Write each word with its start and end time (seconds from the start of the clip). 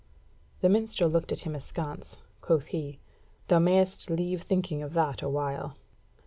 The 0.61 0.67
minstrel 0.69 1.11
looked 1.11 1.31
at 1.31 1.41
him 1.41 1.53
askance; 1.53 2.17
quoth 2.41 2.65
he: 2.73 2.97
"Thou 3.49 3.59
mayst 3.59 4.09
leave 4.09 4.41
thinking 4.41 4.81
of 4.81 4.93
that 4.93 5.21
awhile." 5.21 5.75